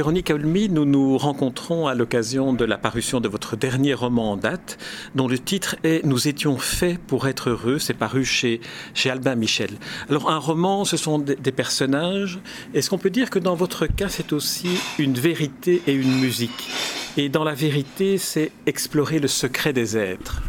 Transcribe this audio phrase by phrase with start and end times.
[0.00, 4.36] Véronique Olmy, nous nous rencontrons à l'occasion de la parution de votre dernier roman en
[4.38, 4.78] date,
[5.14, 7.78] dont le titre est Nous étions faits pour être heureux.
[7.78, 8.62] C'est paru chez,
[8.94, 9.68] chez Albin Michel.
[10.08, 12.38] Alors, un roman, ce sont des, des personnages.
[12.72, 16.70] Est-ce qu'on peut dire que dans votre cas, c'est aussi une vérité et une musique?
[17.18, 20.40] Et dans la vérité, c'est explorer le secret des êtres.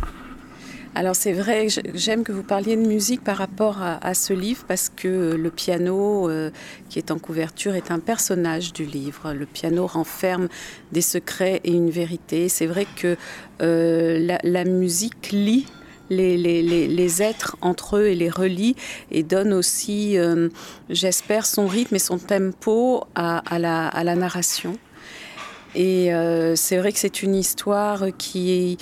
[0.93, 4.89] Alors c'est vrai, j'aime que vous parliez de musique par rapport à, ce livre parce
[4.89, 6.51] que le piano euh,
[6.89, 9.31] qui est en couverture est un personnage du livre.
[9.31, 10.49] Le piano renferme
[10.91, 12.49] des secrets et une vérité.
[12.49, 13.15] C'est vrai que
[13.61, 15.65] euh, la, la, musique lie
[16.09, 18.75] les, les, les, les, êtres entre eux et les relie
[19.11, 20.49] et donne aussi, euh,
[20.89, 24.77] j'espère, son rythme et son tempo à, à, la, à la, narration.
[25.73, 28.77] Et euh, c'est vrai que c'est une histoire qui est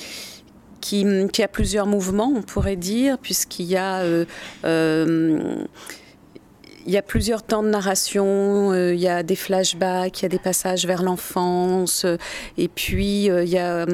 [0.80, 1.06] qui,
[1.42, 4.26] a plusieurs mouvements, on pourrait dire, puisqu'il y a euh,
[4.66, 5.64] euh,
[6.86, 10.26] il y a plusieurs temps de narration, euh, il y a des flashbacks, il y
[10.26, 12.18] a des passages vers l'enfance, euh,
[12.58, 13.86] et puis euh, il, y a,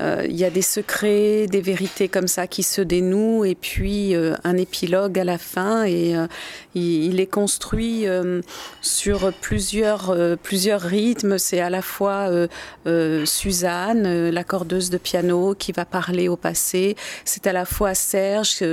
[0.00, 4.14] euh, il y a des secrets, des vérités comme ça qui se dénouent, et puis
[4.14, 6.26] euh, un épilogue à la fin, et euh,
[6.74, 8.06] il, il, est construit
[8.80, 11.38] sur plusieurs, plusieurs rythmes.
[11.38, 12.30] C'est à la fois
[13.24, 18.64] Suzanne, l'accordeuse de piano, qui va parler au passé, c'est à la fois Serge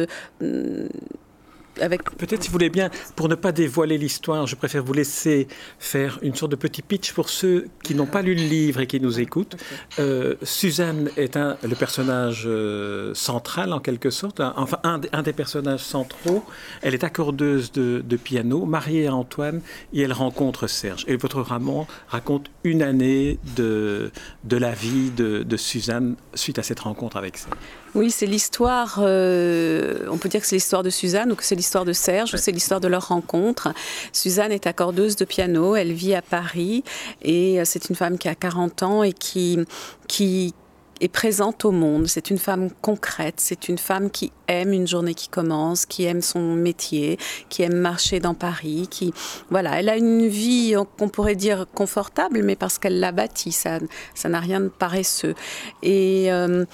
[1.82, 2.04] avec...
[2.18, 5.48] Peut-être si vous voulez bien, pour ne pas dévoiler l'histoire, je préfère vous laisser
[5.80, 8.88] faire une sorte de petit pitch pour ceux qui n'ont pas lu le livre et
[8.88, 9.56] qui nous écoutent.
[9.56, 10.02] Okay.
[10.02, 15.24] Euh, Suzanne est un, le personnage euh, central en quelque sorte, un, enfin un, un,
[15.24, 16.44] des personnages centraux.
[16.82, 19.62] Elle est accordeuse de, de, piano, mariée à Antoine,
[19.94, 21.06] et elle rencontre Serge.
[21.08, 24.12] Et votre roman raconte une année de,
[24.44, 27.58] de la vie de, de Suzanne suite à cette rencontre avec Serge.
[27.96, 31.56] Oui, c'est l'histoire, euh, on peut dire que c'est l'histoire de Suzanne ou que c'est
[31.56, 33.74] l'histoire de Serge, ou c'est l'histoire de leur rencontre.
[34.14, 36.84] Suzanne est accordeuse de piano, elle vit à Paris
[37.24, 39.60] et euh, c'est une femme qui a 40 ans et qui,
[40.08, 40.54] qui,
[41.02, 42.08] est présente au monde.
[42.08, 46.22] C'est une femme concrète, c'est une femme qui aime une journée qui commence, qui aime
[46.22, 47.18] son métier,
[47.50, 49.14] qui aime marcher dans Paris, qui
[49.50, 53.80] voilà, elle a une vie qu'on pourrait dire confortable, mais parce qu'elle l'a bâtie, ça,
[54.14, 55.36] ça n'a rien de paresseux.
[55.84, 56.66] Et euh,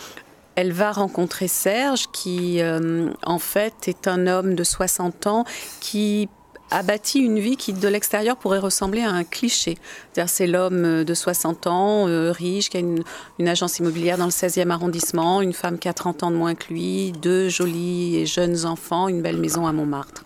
[0.55, 5.45] elle va rencontrer Serge qui euh, en fait est un homme de 60 ans
[5.79, 6.29] qui
[6.71, 9.77] a bâti une vie qui de l'extérieur pourrait ressembler à un cliché.
[10.25, 14.71] C'est l'homme de 60 ans, euh, riche, qui a une, agence immobilière dans le 16e
[14.71, 18.65] arrondissement, une femme qui a 30 ans de moins que lui, deux jolis et jeunes
[18.65, 20.23] enfants, une belle maison à Montmartre.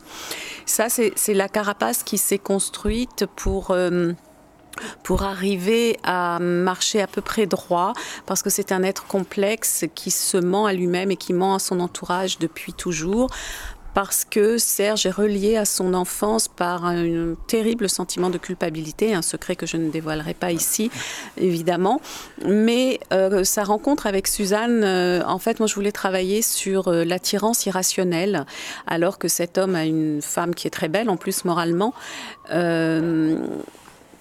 [0.65, 3.71] Ça, c'est la carapace qui s'est construite pour...
[3.71, 4.13] Euh,
[5.03, 7.93] pour arriver à marcher à peu près droit
[8.25, 11.59] parce que c'est un être complexe qui se ment à lui-même et qui ment à
[11.59, 13.29] son entourage depuis toujours
[13.93, 19.21] parce que Serge est relié à son enfance par un terrible sentiment de culpabilité, un
[19.21, 20.91] secret que je ne dévoilerai pas ici,
[21.37, 22.01] évidemment.
[22.45, 27.03] Mais euh, sa rencontre avec Suzanne, euh, en fait, moi, je voulais travailler sur euh,
[27.03, 28.45] l'attirance irrationnelle,
[28.87, 31.93] alors que cet homme a une femme qui est très belle, en plus moralement.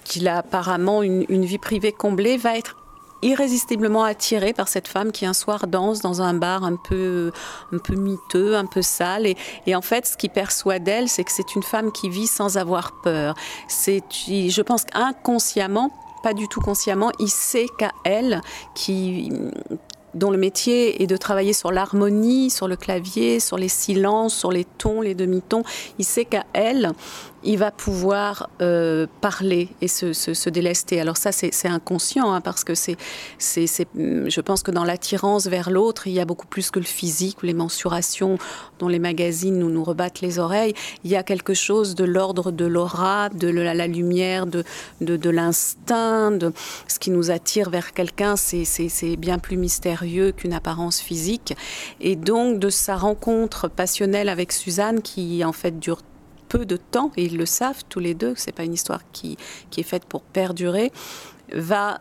[0.09, 2.77] Qu'il a apparemment une, vie privée comblée, va être
[3.21, 7.33] irrésistiblement attiré par cette femme qui un soir danse dans un bar un peu
[7.73, 11.33] un peu miteux un peu sale et, en fait ce qui perçoit d'elle c'est que
[11.33, 13.35] c'est une femme qui vit sans avoir peur
[13.67, 15.91] c'est je pense inconsciemment
[16.23, 18.41] pas du tout consciemment il sait qu'à elle
[18.77, 19.33] qui
[20.15, 24.51] dont le métier est de travailler sur l'harmonie, sur le clavier, sur les silences, sur
[24.51, 25.63] les tons, les demi-tons.
[25.99, 26.93] Il sait qu'à elle,
[27.45, 31.01] il va pouvoir euh, parler et se, délester.
[31.01, 32.97] Alors ça, c'est inconscient, hein, parce que c'est,
[33.39, 37.43] je pense que dans l'attirance vers l'autre, il y a beaucoup plus que le physique
[37.43, 38.39] ou les mensurations
[38.79, 40.75] dont les magazines nous, nous rebattent les oreilles.
[41.05, 44.65] Il y a quelque chose de l'ordre de l'aura, de la, lumière, de,
[45.01, 46.53] de, de l'instinct, de
[46.87, 51.55] ce qui nous attire vers quelqu'un, c'est bien plus mystérieux qu'une apparence physique.
[52.01, 56.03] Et donc de sa rencontre passionnelle avec Suzanne, qui en fait dure
[56.49, 59.37] peu de temps et ils le savent tous les deux c'est pas une histoire qui,
[59.71, 60.93] qui est faite pour perdurer
[61.53, 62.01] va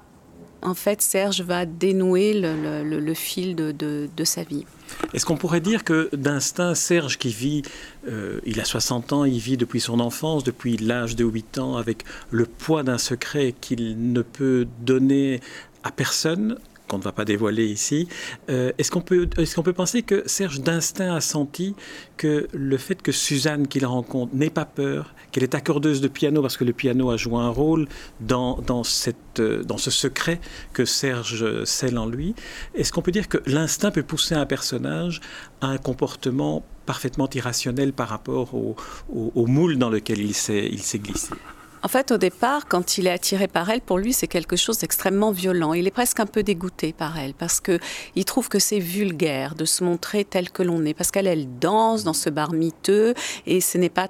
[0.61, 4.65] en fait Serge va dénouer le, fil de, de, de sa vie.
[5.13, 7.61] Est-ce qu'on pourrait dire que d'instinct Serge qui vit
[8.07, 11.77] euh, il a 60 ans, il vit depuis son enfance, depuis l'âge de 8 ans
[11.77, 15.41] avec le poids d'un secret qu'il ne peut donner
[15.83, 18.07] à personne qu'on ne va pas dévoiler ici.
[18.49, 21.75] Euh, Est-ce qu'on peut, est qu peut penser que Serge d'instinct a senti
[22.15, 26.41] que le fait que Suzanne qu'il rencontre n'ait pas peur, qu'elle est accordeuse de piano
[26.41, 27.87] parce que le piano a joué un rôle
[28.19, 30.39] dans, dans, cette, dans ce secret
[30.73, 32.35] que Serge scelle en lui,
[32.75, 35.21] est-ce qu'on peut dire que l'instinct peut pousser un personnage
[35.61, 38.75] à un comportement parfaitement irrationnel par rapport au,
[39.13, 40.69] au, au moule dans lequel il s'est
[40.99, 41.33] glissé?
[41.87, 44.79] En fait, au départ, quand il est attiré par elle, pour lui, c'est quelque chose
[44.79, 45.71] d'extrêmement violent.
[45.71, 47.79] Il est presque un peu dégoûté par elle parce que
[48.13, 51.47] il trouve que c'est vulgaire de se montrer tel que l'on est, parce qu'elle elle
[51.59, 53.13] danse dans ce bar miteux
[53.45, 54.09] et ce n'est pas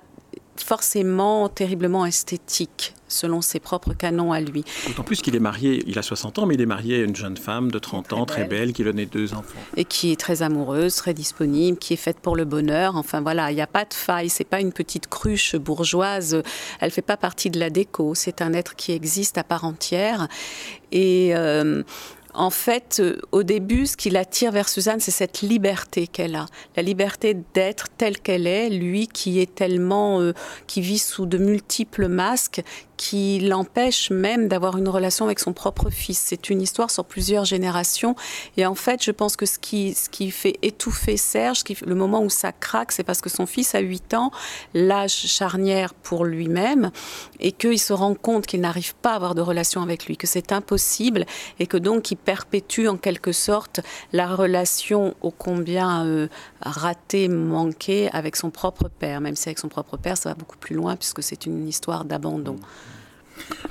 [0.62, 4.64] forcément terriblement esthétique selon ses propres canons à lui.
[4.88, 7.16] D'autant plus qu'il est marié, il a 60 ans, mais il est marié à une
[7.16, 9.60] jeune femme de 30 ans, très belle, qui lui a deux enfants.
[9.76, 12.96] Et qui est très amoureuse, très disponible, qui est faite pour le bonheur.
[12.96, 16.42] Enfin voilà, il n'y a pas de faille, c'est pas une petite cruche bourgeoise,
[16.80, 20.28] elle fait pas partie de la déco, c'est un être qui existe à part entière.
[20.92, 21.84] Et euh,
[22.38, 26.46] en fait, euh, au début, ce qui l'attire vers Suzanne, c'est cette liberté qu'elle a,
[26.76, 30.34] la liberté d'être telle qu'elle est, lui qui est tellement, euh,
[30.68, 32.62] qui vit sous de multiples masques,
[32.98, 36.18] qui l'empêche même d'avoir une relation avec son propre fils.
[36.18, 38.16] C'est une histoire sur plusieurs générations.
[38.58, 42.22] Et en fait, je pense que ce qui, ce qui fait étouffer Serge, le moment
[42.24, 44.32] où ça craque, c'est parce que son fils a 8 ans,
[44.74, 46.92] l'âge charnière pour lui-même,
[47.40, 50.28] et qu'il se rend compte qu'il n'arrive pas à avoir de relation avec lui, que
[50.28, 51.26] c'est impossible,
[51.60, 53.80] et que donc il perpétue en quelque sorte
[54.12, 56.28] la relation ô combien euh,
[56.62, 60.58] ratée, manquée avec son propre père, même si avec son propre père, ça va beaucoup
[60.58, 62.58] plus loin, puisque c'est une histoire d'abandon.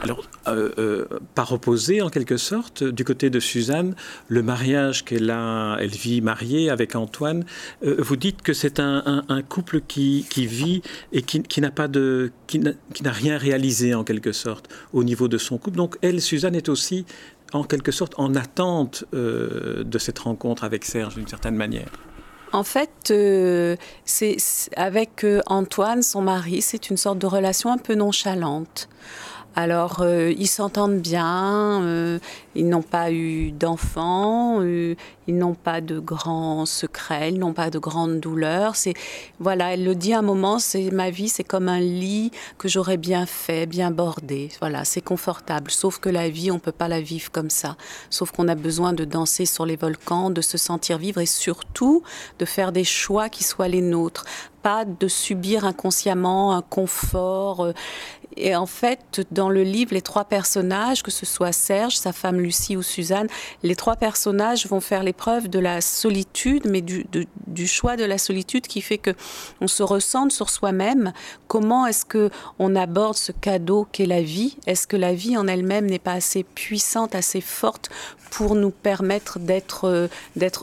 [0.01, 3.95] Alors, euh, euh, par opposé, en quelque sorte, du côté de Suzanne,
[4.29, 7.45] le mariage qu'elle a, elle vit mariée avec Antoine,
[7.85, 10.83] euh, vous dites que c'est un, couple qui, vit
[11.13, 12.75] et qui, n'a pas de, qui n'a
[13.05, 15.77] rien réalisé en quelque sorte au niveau de son couple.
[15.77, 17.07] Donc, elle, Suzanne, est aussi
[17.53, 21.89] en quelque sorte en attente de cette rencontre avec Serge d'une certaine manière.
[22.53, 22.91] En fait,
[24.05, 24.37] c'est
[24.77, 28.89] avec Antoine, son mari, c'est une sorte de relation un peu nonchalante.
[29.59, 32.19] Alors, euh, ils s'entendent bien, euh,
[32.55, 37.71] ils n'ont pas eu d'enfants, euh, ils n'ont pas de grands secrets, ils n'ont pas
[37.71, 38.77] de grandes douleurs.
[38.77, 38.93] C'est
[39.41, 42.69] voilà, elle le dit à un moment, c'est ma vie, c'est comme un lit que
[42.69, 44.51] j'aurais bien fait, bien bordé.
[44.61, 45.71] Voilà, c'est confortable.
[45.71, 47.77] Sauf que la vie, on peut pas la vivre comme ça.
[48.11, 52.03] Sauf qu'on a besoin de danser sur les volcans, de se sentir vivre et surtout
[52.39, 54.27] de faire des choix qui soient les nôtres
[54.67, 57.73] pas de subir inconsciemment un confort.
[58.37, 62.39] Et en fait, dans le livre, les trois personnages, que ce soit Serge, sa femme
[62.39, 63.29] Lucie ou Suzanne,
[63.63, 68.67] les trois personnages vont faire l'épreuve de la solitude, mais du, choix de la solitude
[68.67, 69.13] qui fait que
[69.61, 71.13] on se ressente sur soi-même.
[71.49, 74.59] Comment est-ce que on aborde ce cadeau qu'est la vie?
[74.67, 77.89] Est-ce que la vie en elle-même n'est pas assez puissante, assez forte
[78.31, 80.09] pour nous permettre d'être euh,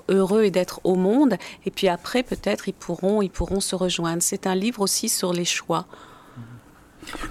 [0.10, 1.38] heureux et d'être au monde?
[1.66, 4.22] Et puis après, peut-être ils pourront ils pourront se rejoindre.
[4.22, 5.88] C'est un livre aussi sur les choix.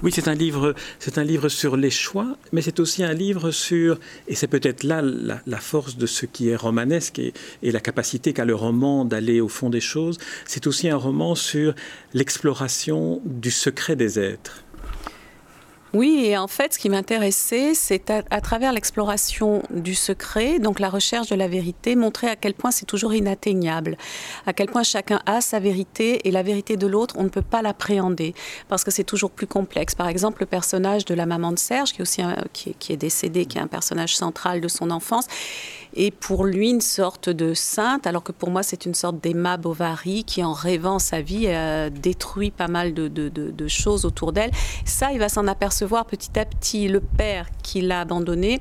[0.02, 3.50] Oui, c'est un livre, c'est un livre sur les choix, mais c'est aussi un livre
[3.50, 3.98] sur,
[4.28, 7.32] et c'est peut-être là la, force de ce qui est romanesque et,
[7.62, 10.18] et la capacité qu'a le roman d'aller au fond des choses.
[10.44, 11.74] C'est aussi un roman sur
[12.14, 14.64] l'exploration du secret des êtres.
[15.94, 20.88] Oui, et en fait, ce qui m'intéressait, c'est à, travers l'exploration du secret, donc la
[20.88, 23.98] recherche de la vérité, montrer à quel point c'est toujours inatteignable,
[24.46, 27.42] à quel point chacun a sa vérité et la vérité de l'autre, on ne peut
[27.42, 28.34] pas l'appréhender
[28.70, 29.94] parce que c'est toujours plus complexe.
[29.94, 32.22] Par exemple, le personnage de la maman de Serge, qui est aussi
[32.54, 35.26] qui, est décédé, qui est un personnage central de son enfance,
[35.94, 39.58] est pour lui une sorte de sainte, alors que pour moi c'est une sorte d'Emma
[39.58, 44.32] Bovary qui, en rêvant sa vie, a détruit pas mal de, de, de choses autour
[44.32, 44.52] d'elle.
[44.86, 46.88] Ça, il va s'en apercevoir petit à petit.
[46.88, 48.60] Le père qui l'a abandonné.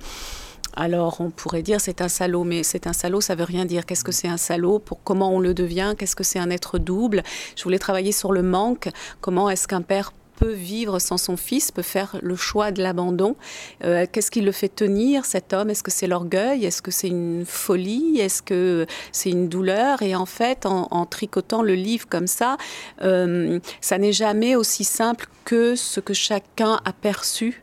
[0.74, 3.86] Alors on pourrait dire c'est un salaud, mais c'est un salaud, ça veut rien dire.
[3.86, 4.80] Qu'est-ce que c'est un salaud?
[4.80, 5.96] Pour comment on le devient?
[5.98, 7.24] Qu'est-ce que c'est un être double?
[7.56, 8.90] Je voulais travailler sur le manque.
[9.20, 13.36] Comment est-ce qu'un père peut vivre sans son fils, peut faire le choix de l'abandon.
[13.84, 15.70] Euh, qu'est-ce qui le fait tenir, cet homme?
[15.70, 16.66] Est-ce que c'est l'orgueil?
[16.66, 18.20] Est-ce que c'est une folie?
[18.20, 20.02] Est-ce que c'est une douleur?
[20.02, 22.58] Et en fait, en, tricotant le livre comme ça,
[23.04, 27.62] euh, ça n'est jamais aussi simple que ce que chacun a perçu.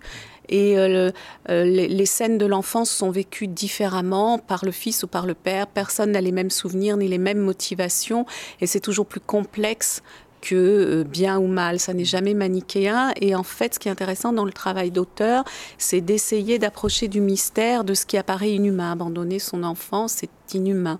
[0.49, 1.11] Et euh,
[1.49, 5.67] les, les, scènes de l'enfance sont vécues différemment par le fils ou par le père.
[5.67, 8.25] Personne n'a les mêmes souvenirs ni les mêmes motivations.
[8.61, 10.03] Et c'est toujours plus complexe
[10.41, 13.13] que euh, bien ou mal, ça n'est jamais manichéen.
[13.21, 15.45] Et en fait, ce qui est intéressant dans le travail d'auteur,
[15.79, 18.93] c'est d'essayer d'approcher du mystère de ce qui apparaît inhumain.
[18.93, 20.99] Abandonner son enfant, c'est inhumain.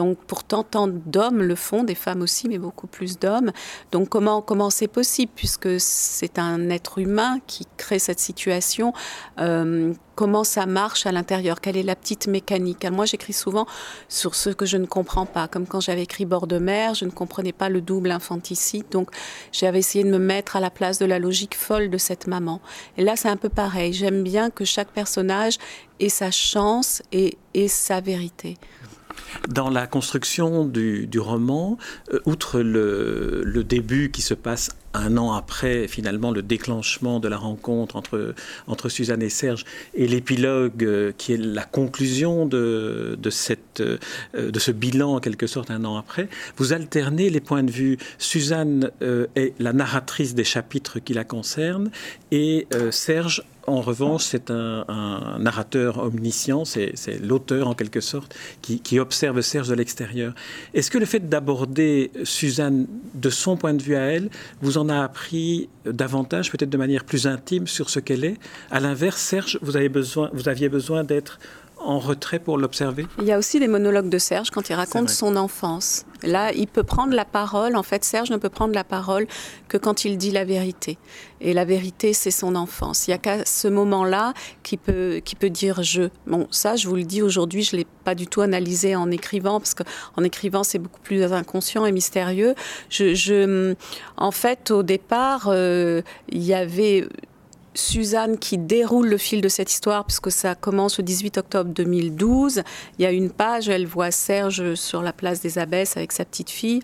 [0.00, 3.52] Donc pourtant, tant d'hommes le font, des femmes aussi, mais beaucoup plus d'hommes.
[3.92, 8.94] Donc comment comment c'est possible puisque c'est un être humain qui crée cette situation
[9.40, 11.62] euh, Comment ça marche à l'intérieur?
[11.62, 12.84] Quelle est la petite mécanique?
[12.84, 13.64] Moi, j'écris souvent
[14.10, 17.06] sur ce que je ne comprends pas, comme quand j'avais écrit Bord de mer, je
[17.06, 19.08] ne comprenais pas le double infanticide, donc
[19.50, 22.60] j'avais essayé de me mettre à la place de la logique folle de cette maman.
[22.98, 23.94] Et là, c'est un peu pareil.
[23.94, 25.56] J'aime bien que chaque personnage
[26.00, 28.58] ait sa chance et, et sa vérité.
[29.48, 31.78] Dans la construction du, roman,
[32.12, 37.36] euh, outre le, début qui se passe un an après finalement le déclenchement de la
[37.36, 38.34] rencontre entre,
[38.66, 43.98] entre Suzanne et Serge et l'épilogue euh, qui est la conclusion de, de, cette, euh,
[44.34, 47.98] de ce bilan en quelque sorte un an après, vous alternez les points de vue.
[48.18, 48.90] Suzanne
[49.36, 51.90] est la narratrice des chapitres qui la concernent
[52.32, 54.84] et Serge en revanche, c'est un,
[55.38, 60.34] narrateur omniscient, c'est l'auteur en quelque sorte qui, observe Serge de l'extérieur.
[60.74, 64.88] Est-ce que le fait d'aborder Suzanne de son point de vue à elle vous en
[64.88, 68.36] a appris davantage, peut-être de manière plus intime, sur ce qu'elle est?
[68.70, 71.38] À l'inverse, Serge, vous, aviez besoin d'être
[71.80, 73.06] en retrait pour l'observer?
[73.18, 76.04] Il y a aussi les monologues de Serge quand il raconte son enfance.
[76.22, 77.76] Là, il peut prendre la parole.
[77.76, 79.26] En fait, Serge ne peut prendre la parole
[79.68, 80.98] que quand il dit la vérité.
[81.40, 83.06] Et la vérité, c'est son enfance.
[83.06, 86.10] Il n'y a qu'à ce moment-là qu'il peut, qui peut dire je.
[86.26, 89.10] Bon, ça, je vous le dis aujourd'hui, je ne l'ai pas du tout analysé en
[89.10, 92.54] écrivant, parce qu'en écrivant, c'est beaucoup plus inconscient et mystérieux.
[92.90, 93.74] Je,
[94.18, 97.08] en fait, au départ, euh, il y avait
[97.74, 102.62] Suzanne qui déroule le fil de cette histoire, puisque ça commence le 18 octobre 2012.
[102.98, 106.24] Il y a une page, elle voit Serge sur la place des Abbesses avec sa
[106.24, 106.80] petite fille.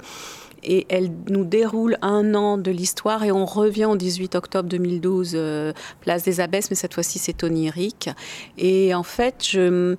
[0.62, 5.32] Et elle nous déroule un an de l'histoire et on revient au 18 octobre 2012,
[5.34, 8.10] euh, place des Abbesses, mais cette fois-ci c'est onirique.
[8.58, 9.96] Et en fait, je,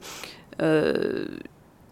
[0.61, 1.25] euh,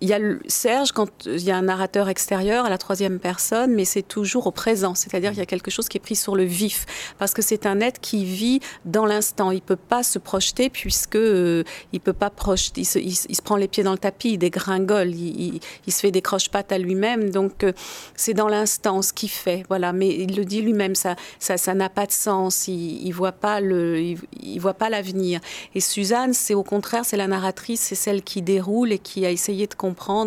[0.01, 3.73] il y a Serge, quand il y a un narrateur extérieur à la troisième personne,
[3.73, 6.35] mais c'est toujours au présent, c'est-à-dire qu'il y a quelque chose qui est pris sur
[6.35, 6.85] le vif,
[7.17, 9.51] parce que c'est un être qui vit dans l'instant.
[9.51, 12.81] Il peut pas se projeter puisque euh, il peut pas projeter.
[12.81, 16.71] Il se, prend les pieds dans le tapis, il dégringole, il, se fait des croche-pattes
[16.71, 17.29] à lui-même.
[17.29, 17.71] Donc euh,
[18.15, 19.93] c'est dans l'instant ce qu'il fait, voilà.
[19.93, 22.67] Mais il le dit lui-même, ça, ça, ça n'a pas de sens.
[22.67, 25.39] Il, il voit pas le, il voit pas l'avenir.
[25.73, 29.31] Et Suzanne, c'est au contraire, c'est la narratrice, c'est celle qui déroule et qui a
[29.31, 29.73] essayé de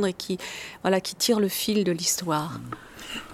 [0.07, 0.39] et qui,
[0.83, 2.61] voilà, qui tire le fil de l'histoire.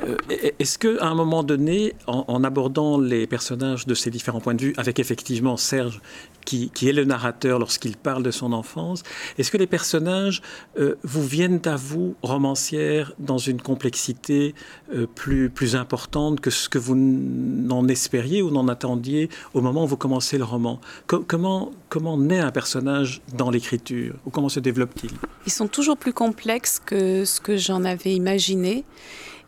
[0.04, 0.16] Euh,
[0.58, 4.74] est-ce qu'à un moment donné, en, abordant les personnages de ces différents points de vue,
[4.76, 6.00] avec effectivement Serge
[6.44, 9.02] qui, est le narrateur lorsqu'il parle de son enfance,
[9.38, 10.42] est-ce que les personnages
[10.78, 14.54] euh, vous viennent à vous, romancière, dans une complexité
[14.92, 19.84] euh, plus, plus importante que ce que vous n'en espériez ou n'en attendiez au moment
[19.84, 20.80] où vous commencez le roman?
[21.06, 24.14] Comment, comment naît un personnage dans l'écriture?
[24.26, 25.12] Ou comment se développe-t-il?
[25.46, 28.84] Ils sont toujours plus complexes que ce que j'en avais imaginé.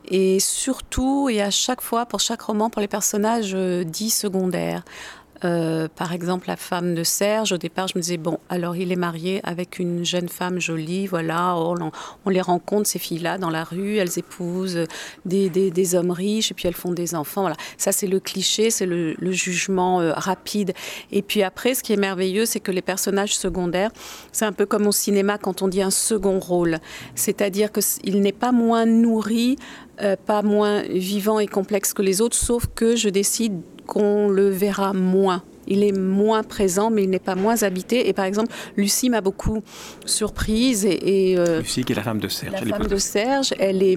[0.09, 4.85] Et surtout, et à chaque fois, pour chaque roman, pour les personnages euh, dits secondaires.
[5.47, 8.91] Euh, par exemple, la femme de Serge, au départ, je me disais, bon, alors il
[8.91, 13.63] est marié avec une jeune femme jolie, voilà, on, les rencontre, ces filles-là, dans la
[13.63, 14.85] rue, elles épousent
[15.25, 17.57] des, hommes riches, et puis elles font des enfants, voilà.
[17.79, 20.73] Ça, c'est le cliché, c'est le, jugement euh, rapide.
[21.13, 23.91] Et puis après, ce qui est merveilleux, c'est que les personnages secondaires,
[24.33, 26.79] c'est un peu comme au cinéma quand on dit un second rôle,
[27.15, 29.57] c'est-à-dire qu'il n'est pas moins nourri,
[30.03, 34.51] euh, pas moins vivant et complexe que les autres, sauf que je décide qu'on le
[34.51, 35.43] verra moins.
[35.69, 38.09] Il est moins présent, mais il n'est pas moins habité.
[38.09, 39.63] Et par exemple, Lucie m'a beaucoup
[40.05, 40.85] surprise.
[40.85, 42.53] Et, euh, Lucie, qui est la femme de Serge.
[42.53, 43.97] La femme de Serge, elle est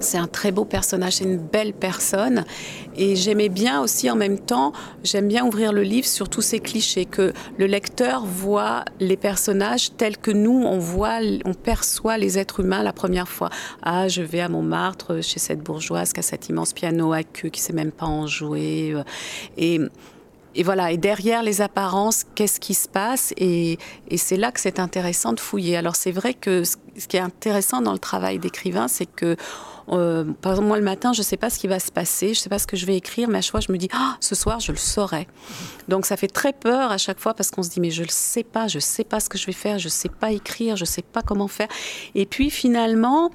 [0.00, 2.44] c'est un très beau personnage, c'est une belle personne.
[2.96, 4.72] Et j'aimais bien aussi en même temps,
[5.04, 9.96] j'aime bien ouvrir le livre sur tous ces clichés, que le lecteur voit les personnages
[9.96, 13.50] tels que nous, on voit, on perçoit les êtres humains la première fois.
[13.82, 17.48] Ah, je vais à Montmartre chez cette bourgeoise qui a cet immense piano à queue
[17.48, 18.92] qui sait même pas en jouer.
[18.94, 19.02] Euh,
[19.56, 19.80] et
[20.58, 23.78] et voilà, et derrière les apparences, qu'est-ce qui se passe Et,
[24.16, 25.76] c'est là que c'est intéressant de fouiller.
[25.76, 29.36] Alors c'est vrai que ce qui est intéressant dans le travail d'écrivain, c'est que
[29.90, 32.34] euh, par exemple, moi, le matin, je ne sais pas ce qui va se passer,
[32.34, 33.78] je ne sais pas ce que je vais écrire, mais à chaque fois, je me
[33.78, 35.28] dis, ah, ce soir, je le saurai.
[35.86, 38.06] Donc, ça fait très peur à chaque fois parce qu'on se dit, mais je ne
[38.06, 40.10] le sais pas, je ne sais pas ce que je vais faire, je ne sais
[40.10, 41.68] pas écrire, je ne sais pas comment faire.
[42.16, 43.30] Et puis, finalement,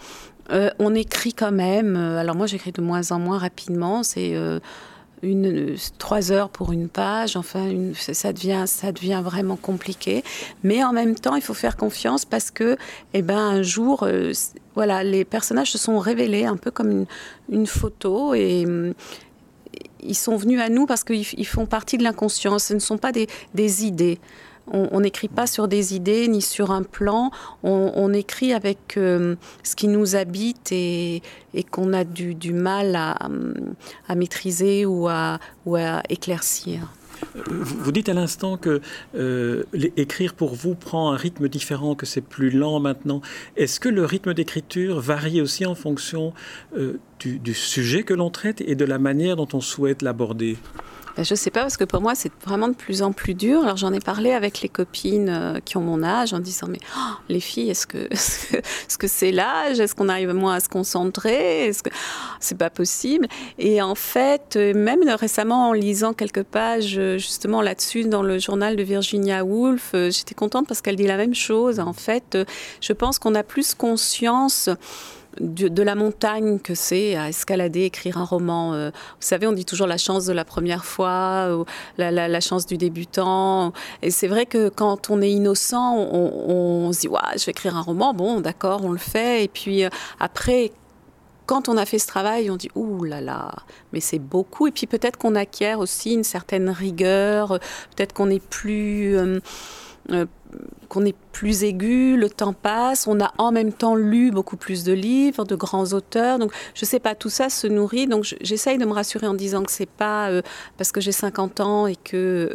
[0.52, 1.96] euh, on écrit quand même.
[1.96, 4.04] Alors, moi, j'écris de moins en moins rapidement.
[4.04, 4.36] C'est.
[4.36, 4.60] Euh,
[5.24, 7.36] une, trois heures pour une page.
[7.36, 10.24] Enfin, ça, devient, ça devient vraiment compliqué.
[10.64, 12.78] Mais en même temps, il faut faire confiance parce que,
[13.14, 14.32] eh ben, un jour, euh,
[14.76, 17.06] voilà, les personnages se sont révélés un peu comme
[17.50, 18.94] une, photo et mm,
[20.02, 22.60] ils sont venus à nous parce qu'ils font partie de l'inconscient.
[22.60, 24.20] Ce ne sont pas des idées.
[24.72, 27.32] On n'écrit pas sur des idées ni sur un plan,
[27.64, 31.22] on, écrit avec euh, ce qui nous habite et,
[31.70, 35.40] qu'on a du, mal à, maîtriser ou à,
[36.10, 36.94] éclaircir.
[37.36, 38.82] Vous dites à l'instant que
[39.16, 39.64] euh,
[39.98, 43.22] écrire pour vous prend un rythme différent, que c'est plus lent maintenant.
[43.56, 46.34] Est-ce que le rythme d'écriture varie aussi en fonction
[46.78, 50.58] euh, du, sujet que l'on traite et de la manière dont on souhaite l'aborder?
[51.16, 53.34] Ben, Je ne sais pas, parce que pour moi, c'est vraiment de plus en plus
[53.34, 53.64] dur.
[53.64, 56.80] Alors, j'en ai parlé avec les copines euh, qui ont mon âge en disant Mais
[56.98, 59.80] oh, les filles, est-ce que c'est -ce c'est l'âge?
[59.80, 61.68] Est-ce qu'on arrive moins à se concentrer?
[61.68, 61.90] Est-ce que
[62.40, 63.28] c'est pas possible?
[63.58, 68.40] Et en fait, euh, même récemment, en lisant quelques pages euh, justement là-dessus dans le
[68.40, 71.80] journal de Virginia Woolf, j'étais contente parce qu'elle dit la même chose.
[71.80, 72.38] En fait,
[72.82, 74.70] je pense qu'on a plus conscience
[75.40, 78.74] de, la montagne que c'est à escalader, écrire un roman.
[78.74, 81.66] Euh, vous savez, on dit toujours la chance de la première fois, ou
[81.98, 83.74] la, chance du débutant.
[84.02, 87.78] Et c'est vrai que quand on est innocent, on, se dit, ouais, je vais écrire
[87.78, 89.44] un roman, bon, d'accord, on le fait.
[89.44, 90.72] Et puis euh, après,
[91.46, 93.52] quand on a fait ce travail, on dit ouh là là,
[93.92, 94.68] mais c'est beaucoup.
[94.68, 97.60] Et puis peut-être qu'on acquiert aussi une certaine rigueur,
[97.96, 99.40] peut-être qu'on est plus euh,
[100.94, 104.84] qu'on est plus aigu, le temps passe, on a en même temps lu beaucoup plus
[104.84, 106.38] de livres, de grands auteurs.
[106.38, 108.06] Donc, je sais pas, tout ça se nourrit.
[108.06, 110.44] Donc, j'essaye de me rassurer en disant que c'est pas euh,
[110.78, 112.52] parce que j'ai 50 ans et que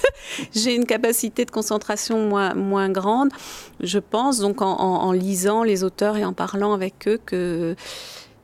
[0.54, 3.28] j'ai une capacité de concentration moins, grande.
[3.80, 7.76] Je pense, donc, en, lisant les auteurs et en parlant avec eux, que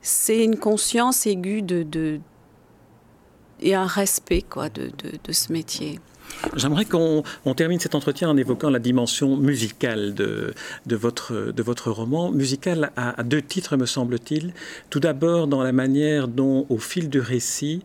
[0.03, 2.19] c'est une conscience aiguë de,
[3.61, 4.91] et un respect quoi, de,
[5.23, 5.99] de ce métier.
[6.55, 7.23] J'aimerais qu'on
[7.55, 10.53] termine cet entretien en évoquant la dimension musicale de,
[10.85, 12.31] de, votre, de votre roman.
[12.31, 14.53] Musical à, deux titres, me semble-t-il.
[14.89, 17.83] Tout d'abord, dans la manière dont, au fil du récit,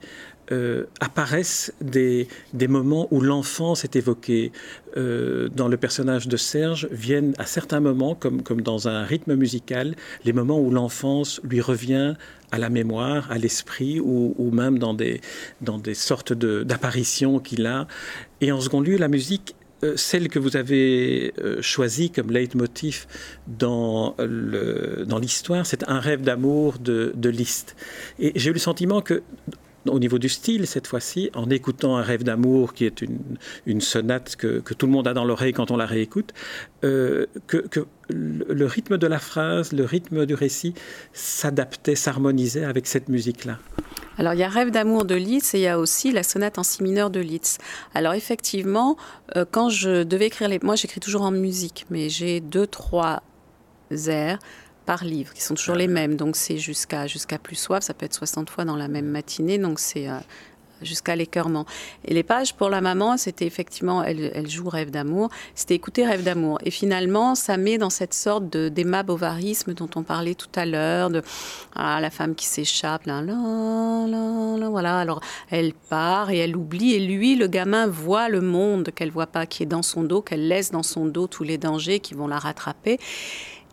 [0.53, 4.53] euh, apparaissent des, des, moments où l'enfance est évoquée.
[4.99, 9.37] Euh, dans le personnage de Serge viennent à certains moments, comme, comme dans un rythme
[9.37, 9.97] musical,
[10.27, 12.15] les moments où l'enfance lui revient
[12.53, 15.23] à la mémoire, à l'esprit, ou, ou, même dans des,
[15.63, 17.89] dans des sortes d'apparitions qu'il a.
[18.43, 21.33] Et en second lieu, la musique euh, celle que vous avez
[21.63, 23.07] choisie comme leitmotiv
[23.47, 24.15] dans
[25.21, 27.77] l'histoire, c'est un rêve d'amour de, de Liszt.
[28.19, 29.23] Et j'ai eu le sentiment que
[29.89, 33.19] au niveau du style cette fois-ci, en écoutant Un rêve d'amour, qui est une,
[33.67, 36.33] une sonate que, que, tout le monde a dans l'oreille quand on la réécoute,
[36.85, 40.75] euh, que, le rythme de la phrase, le rythme du récit
[41.15, 43.59] s'adaptait, s'harmonisait avec cette musique-là.
[44.19, 46.59] Alors il y a Rêve d'amour de Liszt et il y a aussi la sonate
[46.59, 47.61] en si mineur de Liszt.
[47.95, 48.97] Alors effectivement,
[49.37, 50.59] euh, quand je devais écrire les...
[50.63, 53.23] Moi j'écris toujours en musique, mais j'ai deux, trois
[53.91, 54.39] airs
[54.87, 56.17] par livre, qui sont toujours les mêmes.
[56.17, 59.59] Donc c'est jusqu'à jusqu'à plus soif, ça peut être 60 fois dans la même matinée.
[59.59, 60.19] Donc c'est euh,
[60.85, 61.67] jusqu'à l'écœurement.
[62.05, 66.23] Et les pages pour la maman, c'était effectivement, elle, joue Rêve d'amour, c'était écouter Rêve
[66.23, 66.59] d'amour.
[66.65, 71.11] Et finalement, ça met dans cette sorte d'aimable ovarisme dont on parlait tout à l'heure,
[71.11, 71.23] de
[71.75, 74.99] ah, la femme qui s'échappe, là, là, là, voilà.
[74.99, 75.21] Alors
[75.51, 79.47] elle part et elle oublie, et lui, le gamin, voit le monde qu'elle voit pas,
[79.47, 82.27] qui est dans son dos, qu'elle laisse dans son dos tous les dangers qui vont
[82.27, 82.99] la rattraper.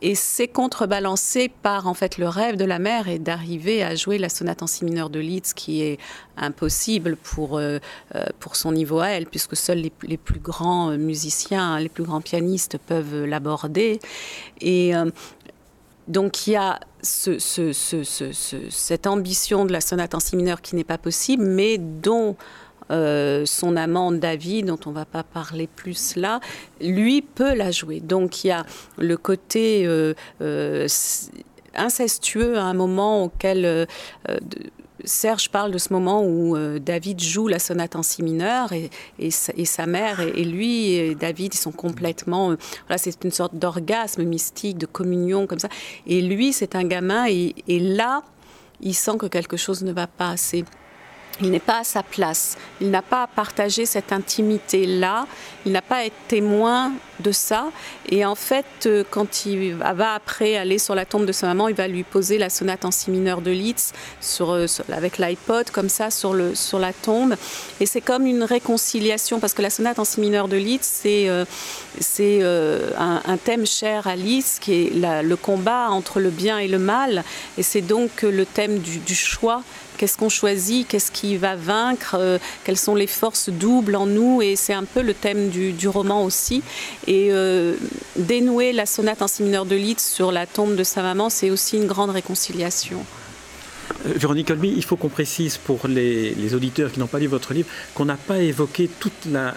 [0.02, 4.18] Et c'est contrebalancé par en fait le rêve de la mère et d'arriver à jouer
[4.18, 6.00] la sonate en si mineur de Liszt, qui est
[6.38, 7.78] impossible pour, euh,
[8.16, 12.04] euh, pour son niveau à elle, puisque seuls les, les, plus grands musiciens, les plus
[12.04, 14.00] grands pianistes peuvent l'aborder.
[14.60, 15.12] Et euh,
[16.08, 18.04] donc il y a ce, ce, ce,
[18.70, 22.36] cette ambition de la sonate en si mineur qui n'est pas possible, mais dont
[22.92, 26.42] euh, son amant David, dont on va pas parler plus là,
[26.82, 28.02] lui peut la jouer.
[28.02, 28.66] Donc il y a
[28.98, 30.88] le côté euh, euh,
[31.76, 33.88] incestueux à un moment auquel
[35.06, 39.86] Serge parle de ce moment où David joue la sonate en si mineur et, sa
[39.86, 42.56] mère et, lui et David ils sont complètement
[42.88, 45.70] voilà c'est une sorte d'orgasme mystique de communion comme ça
[46.06, 48.22] et lui c'est un gamin et, là
[48.82, 50.66] il sent que quelque chose ne va pas c'est
[51.40, 52.58] il n'est pas à sa place.
[52.82, 55.26] Il n'a pas à partager cette intimité-là.
[55.66, 57.70] Il n'a pas à être témoin de ça.
[58.10, 61.68] Et en fait, euh, quand il va après aller sur la tombe de sa maman,
[61.68, 65.70] il va lui poser la sonate en si mineur de Liszt sur, euh, avec l'iPod,
[65.70, 67.36] comme ça, sur, le, sur la tombe.
[67.80, 71.28] Et c'est comme une réconciliation, parce que la sonate en si mineur de Liszt, c'est
[71.30, 76.80] euh, un, thème cher à Liszt, qui est le combat entre le bien et le
[76.80, 77.24] mal.
[77.58, 79.64] Et c'est donc le thème du, du choix
[80.02, 84.42] qu'est-ce qu'on choisit, qu'est-ce qui va vaincre, euh, quelles sont les forces doubles en nous.
[84.42, 86.64] Et c'est un peu le thème du, du roman aussi.
[87.08, 87.76] Et euh,
[88.16, 91.50] dénouer la sonate en si mineur de Liszt sur la tombe de sa maman, c'est
[91.50, 93.06] aussi une grande réconciliation.
[94.06, 97.54] Euh, Véronique Olmy, il faut qu'on précise pour les, auditeurs qui n'ont pas lu votre
[97.54, 99.54] livre qu'on n'a pas évoqué toute la,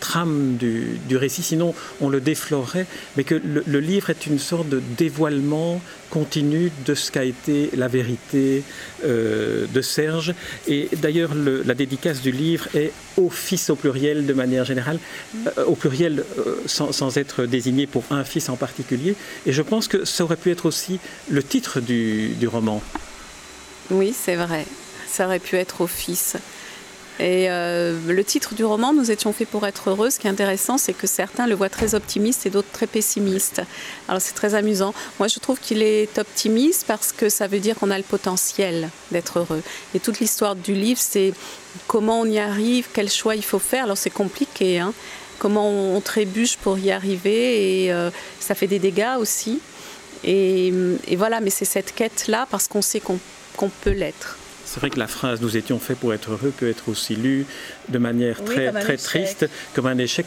[0.00, 4.82] trame du, récit, sinon on le déflorerait, mais que le, livre est une sorte de
[4.96, 8.62] dévoilement continu de ce qu'a été la vérité
[9.04, 10.34] euh, de Serge.
[10.66, 14.98] Et d'ailleurs, la dédicace du livre est au fils au pluriel de manière générale,
[15.58, 16.24] euh, au pluriel
[16.66, 19.14] sans, être désigné pour un fils en particulier.
[19.46, 22.82] Et je pense que ça aurait pu être aussi le titre du roman.
[23.90, 24.66] Oui, c'est vrai.
[25.06, 26.36] Ça aurait pu être au fils.
[27.20, 30.30] Et euh, le titre du roman, Nous étions faits pour être heureux, ce qui est
[30.30, 33.62] intéressant, c'est que certains le voient très optimiste et d'autres très pessimiste.
[34.08, 34.92] Alors c'est très amusant.
[35.20, 38.90] Moi, je trouve qu'il est optimiste parce que ça veut dire qu'on a le potentiel
[39.12, 39.62] d'être heureux.
[39.94, 41.34] Et toute l'histoire du livre, c'est
[41.86, 43.84] comment on y arrive, quel choix il faut faire.
[43.84, 44.92] Alors c'est compliqué, hein
[45.38, 49.60] comment on, trébuche pour y arriver et euh, ça fait des dégâts aussi.
[50.26, 50.72] Et,
[51.16, 53.18] voilà, mais c'est cette quête-là parce qu'on sait qu'on
[53.82, 54.38] peut l'être.
[54.64, 57.46] C'est vrai que la phrase Nous étions faits pour être heureux peut être aussi lue
[57.88, 60.26] de manière très, très triste, comme un échec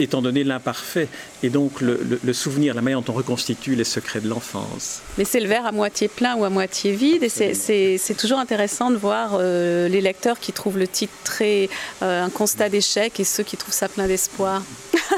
[0.00, 1.08] étant donné l'imparfait
[1.42, 5.00] et donc le, souvenir, la manière dont on reconstitue les secrets de l'enfance.
[5.18, 8.90] Mais c'est le verre à moitié plein ou à moitié vide et c'est toujours intéressant
[8.90, 11.68] de voir euh, les lecteurs qui trouvent le titre très
[12.02, 14.62] euh, un constat d'échec et ceux qui trouvent ça plein d'espoir.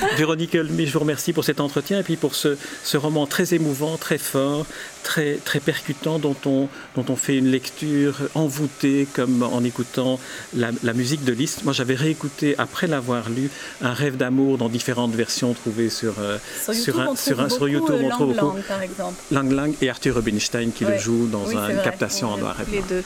[0.16, 2.56] Véronique Elmi, je vous remercie pour cet entretien et puis pour ce,
[2.94, 4.66] roman très émouvant, très fort,
[5.02, 10.18] très, très percutant dont on, dont on fait une lecture envoûtée comme en écoutant
[10.54, 11.64] la, musique de Liszt.
[11.64, 13.50] Moi j'avais réécouté après l'avoir lu
[13.82, 17.96] Un rêve d'amour dans différentes versions trouvées sur, euh, sur, YouTube, sur, un, sur YouTube.
[18.02, 18.58] On trouve beaucoup.
[18.66, 19.16] par exemple.
[19.30, 22.82] Lang Lang et Arthur Rubinstein qui le jouent dans une captation en noir et blanc.
[22.88, 23.04] Les deux.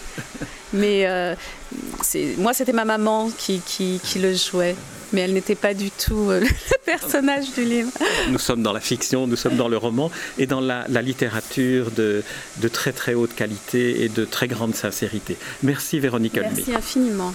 [0.72, 1.35] Mais euh,
[2.38, 4.76] moi c'était ma maman qui, qui, qui le jouait
[5.12, 7.90] mais elle n'était pas du tout euh, le personnage du livre.
[8.31, 12.23] Nous sommes dans la fiction, nous sommes dans le roman et dans la, littérature de,
[12.59, 15.37] de, très très haute qualité et de très grande sincérité.
[15.62, 17.33] Merci Véronique Merci infiniment.